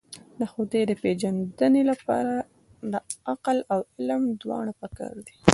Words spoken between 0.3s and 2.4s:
د خدای د پېژندنې لپاره